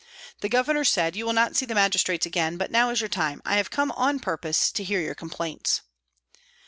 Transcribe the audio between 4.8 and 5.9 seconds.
hear your complaints."